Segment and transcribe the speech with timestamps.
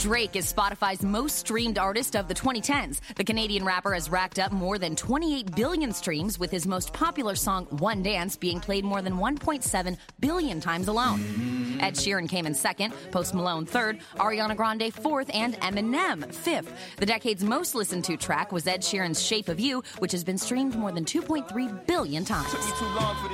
[0.00, 3.00] Drake is Spotify's most streamed artist of the 2010s.
[3.16, 7.34] The Canadian rapper has racked up more than 28 billion streams, with his most popular
[7.34, 11.78] song, One Dance, being played more than 1.7 billion times alone.
[11.80, 16.72] Ed Sheeran came in second, Post Malone third, Ariana Grande fourth, and Eminem fifth.
[16.96, 20.38] The decade's most listened to track was Ed Sheeran's Shape of You, which has been
[20.38, 22.50] streamed more than 2.3 billion times.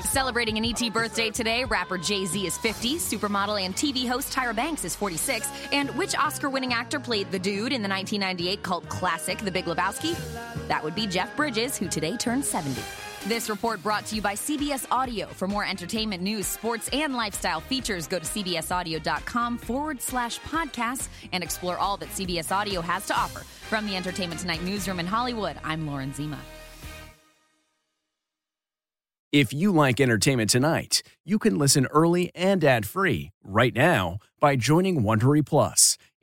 [0.05, 4.55] Celebrating an ET birthday today, rapper Jay Z is 50, supermodel and TV host Tyra
[4.55, 8.89] Banks is 46, and which Oscar winning actor played the dude in the 1998 cult
[8.89, 10.17] classic The Big Lebowski?
[10.69, 12.81] That would be Jeff Bridges, who today turned 70.
[13.27, 15.27] This report brought to you by CBS Audio.
[15.27, 21.45] For more entertainment news, sports, and lifestyle features, go to cbsaudio.com forward slash podcast and
[21.45, 23.41] explore all that CBS Audio has to offer.
[23.69, 26.39] From the Entertainment Tonight newsroom in Hollywood, I'm Lauren Zima.
[29.31, 35.03] If you like Entertainment Tonight, you can listen early and ad-free right now by joining
[35.03, 35.99] Wondery Plus